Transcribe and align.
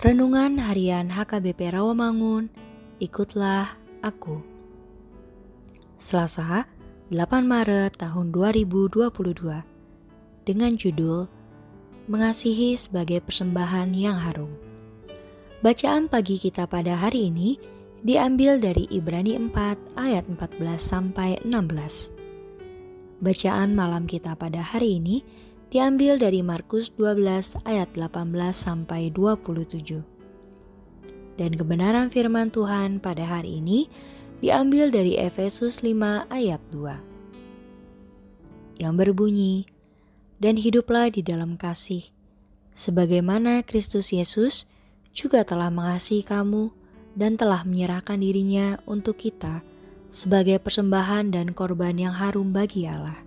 Renungan 0.00 0.56
Harian 0.56 1.12
HKBP 1.12 1.76
Rawamangun, 1.76 2.48
ikutlah 3.04 3.76
aku. 4.00 4.40
Selasa, 6.00 6.64
8 7.12 7.44
Maret 7.44 8.00
tahun 8.00 8.32
2022. 8.32 9.60
Dengan 10.48 10.72
judul 10.72 11.28
Mengasihi 12.08 12.80
sebagai 12.80 13.20
persembahan 13.20 13.92
yang 13.92 14.16
harum. 14.16 14.48
Bacaan 15.60 16.08
pagi 16.08 16.40
kita 16.40 16.64
pada 16.64 16.96
hari 16.96 17.28
ini 17.28 17.60
diambil 18.00 18.56
dari 18.56 18.88
Ibrani 18.88 19.36
4 19.36 20.00
ayat 20.00 20.24
14 20.24 20.80
sampai 20.80 21.44
16. 21.44 23.20
Bacaan 23.20 23.76
malam 23.76 24.08
kita 24.08 24.32
pada 24.32 24.64
hari 24.64 24.96
ini 24.96 25.20
diambil 25.70 26.18
dari 26.18 26.42
Markus 26.42 26.90
12 26.98 27.62
ayat 27.62 27.94
18 27.94 28.26
sampai 28.50 29.14
27. 29.14 30.02
Dan 31.38 31.54
kebenaran 31.54 32.10
firman 32.10 32.50
Tuhan 32.50 32.98
pada 32.98 33.22
hari 33.22 33.62
ini 33.62 33.86
diambil 34.42 34.90
dari 34.90 35.14
Efesus 35.14 35.86
5 35.86 36.26
ayat 36.26 36.58
2. 36.74 38.82
Yang 38.82 38.94
berbunyi, 38.98 39.70
dan 40.42 40.58
hiduplah 40.58 41.06
di 41.12 41.22
dalam 41.22 41.54
kasih, 41.54 42.02
sebagaimana 42.74 43.62
Kristus 43.62 44.10
Yesus 44.10 44.66
juga 45.14 45.46
telah 45.46 45.70
mengasihi 45.70 46.26
kamu 46.26 46.74
dan 47.14 47.38
telah 47.38 47.62
menyerahkan 47.62 48.18
dirinya 48.18 48.80
untuk 48.90 49.22
kita 49.22 49.62
sebagai 50.10 50.58
persembahan 50.58 51.30
dan 51.30 51.54
korban 51.54 51.94
yang 51.94 52.16
harum 52.16 52.50
bagi 52.50 52.90
Allah. 52.90 53.22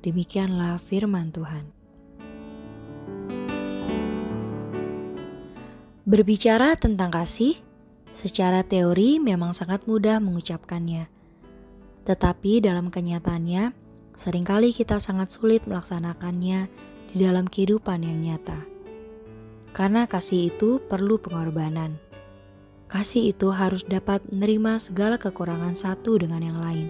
Demikianlah 0.00 0.80
firman 0.80 1.30
Tuhan. 1.30 1.75
Berbicara 6.06 6.78
tentang 6.78 7.10
kasih, 7.10 7.58
secara 8.14 8.62
teori 8.62 9.18
memang 9.18 9.50
sangat 9.50 9.90
mudah 9.90 10.22
mengucapkannya. 10.22 11.10
Tetapi 12.06 12.62
dalam 12.62 12.94
kenyataannya, 12.94 13.74
sering 14.14 14.46
kali 14.46 14.70
kita 14.70 15.02
sangat 15.02 15.34
sulit 15.34 15.66
melaksanakannya 15.66 16.70
di 17.10 17.16
dalam 17.18 17.50
kehidupan 17.50 18.06
yang 18.06 18.22
nyata. 18.22 18.54
Karena 19.74 20.06
kasih 20.06 20.54
itu 20.54 20.78
perlu 20.78 21.18
pengorbanan. 21.18 21.98
Kasih 22.86 23.34
itu 23.34 23.50
harus 23.50 23.82
dapat 23.82 24.22
menerima 24.30 24.78
segala 24.78 25.18
kekurangan 25.18 25.74
satu 25.74 26.22
dengan 26.22 26.38
yang 26.38 26.62
lain. 26.62 26.86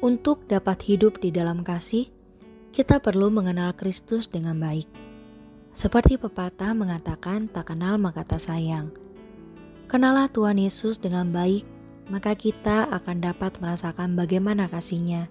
Untuk 0.00 0.48
dapat 0.48 0.80
hidup 0.88 1.20
di 1.20 1.28
dalam 1.28 1.60
kasih, 1.60 2.08
kita 2.72 3.04
perlu 3.04 3.28
mengenal 3.28 3.76
Kristus 3.76 4.32
dengan 4.32 4.56
baik 4.56 5.11
seperti 5.72 6.20
pepatah 6.20 6.76
mengatakan 6.76 7.48
tak 7.48 7.72
kenal 7.72 7.96
maka 7.96 8.24
tak 8.24 8.44
sayang. 8.44 8.92
Kenalah 9.88 10.28
Tuhan 10.28 10.56
Yesus 10.56 11.00
dengan 11.00 11.28
baik, 11.32 11.64
maka 12.08 12.36
kita 12.36 12.88
akan 12.92 13.24
dapat 13.24 13.56
merasakan 13.60 14.16
bagaimana 14.16 14.68
kasihnya, 14.68 15.28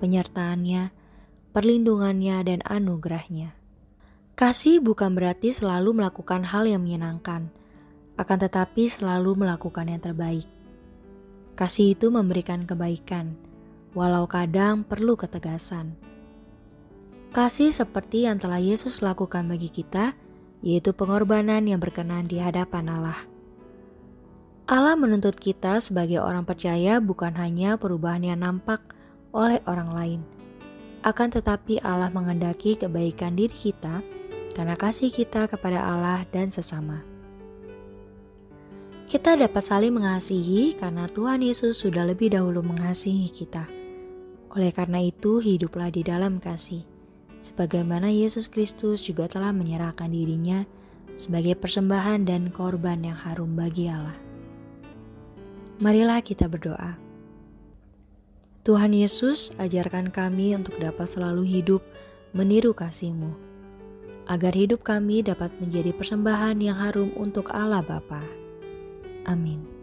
penyertaannya, 0.00 0.92
perlindungannya, 1.52 2.36
dan 2.44 2.60
anugerahnya. 2.64 3.56
Kasih 4.34 4.82
bukan 4.82 5.14
berarti 5.14 5.54
selalu 5.54 6.02
melakukan 6.02 6.42
hal 6.42 6.66
yang 6.66 6.82
menyenangkan, 6.82 7.48
akan 8.18 8.38
tetapi 8.40 8.90
selalu 8.90 9.46
melakukan 9.46 9.86
yang 9.88 10.02
terbaik. 10.02 10.48
Kasih 11.54 11.94
itu 11.94 12.10
memberikan 12.10 12.66
kebaikan, 12.66 13.38
walau 13.94 14.26
kadang 14.26 14.82
perlu 14.82 15.14
ketegasan. 15.14 15.94
Kasih 17.34 17.74
seperti 17.74 18.30
yang 18.30 18.38
telah 18.38 18.62
Yesus 18.62 19.02
lakukan 19.02 19.50
bagi 19.50 19.66
kita, 19.66 20.14
yaitu 20.62 20.94
pengorbanan 20.94 21.66
yang 21.66 21.82
berkenan 21.82 22.30
di 22.30 22.38
hadapan 22.38 22.86
Allah. 22.86 23.26
Allah 24.70 24.94
menuntut 24.94 25.34
kita 25.34 25.82
sebagai 25.82 26.22
orang 26.22 26.46
percaya 26.46 27.02
bukan 27.02 27.34
hanya 27.34 27.74
perubahan 27.74 28.22
yang 28.22 28.38
nampak 28.38 28.86
oleh 29.34 29.58
orang 29.66 29.90
lain, 29.90 30.20
akan 31.02 31.34
tetapi 31.34 31.82
Allah 31.82 32.06
mengendaki 32.14 32.78
kebaikan 32.78 33.34
diri 33.34 33.50
kita 33.50 33.98
karena 34.54 34.78
kasih 34.78 35.10
kita 35.10 35.50
kepada 35.50 35.82
Allah 35.82 36.22
dan 36.30 36.54
sesama. 36.54 37.02
Kita 39.10 39.34
dapat 39.34 39.66
saling 39.66 39.90
mengasihi 39.90 40.78
karena 40.78 41.10
Tuhan 41.10 41.42
Yesus 41.42 41.82
sudah 41.82 42.06
lebih 42.06 42.30
dahulu 42.30 42.62
mengasihi 42.62 43.26
kita. 43.26 43.66
Oleh 44.54 44.70
karena 44.70 45.02
itu, 45.02 45.42
hiduplah 45.42 45.90
di 45.90 46.06
dalam 46.06 46.38
kasih 46.38 46.93
sebagaimana 47.44 48.08
Yesus 48.08 48.48
Kristus 48.48 49.04
juga 49.04 49.28
telah 49.28 49.52
menyerahkan 49.52 50.08
dirinya 50.08 50.64
sebagai 51.20 51.60
persembahan 51.60 52.24
dan 52.24 52.48
korban 52.48 53.04
yang 53.04 53.18
harum 53.20 53.52
bagi 53.52 53.92
Allah. 53.92 54.16
Marilah 55.76 56.24
kita 56.24 56.48
berdoa. 56.48 56.96
Tuhan 58.64 58.96
Yesus, 58.96 59.52
ajarkan 59.60 60.08
kami 60.08 60.56
untuk 60.56 60.80
dapat 60.80 61.04
selalu 61.04 61.44
hidup 61.44 61.84
meniru 62.32 62.72
kasih-Mu, 62.72 63.36
agar 64.24 64.56
hidup 64.56 64.80
kami 64.80 65.20
dapat 65.20 65.52
menjadi 65.60 65.92
persembahan 65.92 66.56
yang 66.64 66.80
harum 66.80 67.12
untuk 67.20 67.52
Allah 67.52 67.84
Bapa. 67.84 68.24
Amin. 69.28 69.73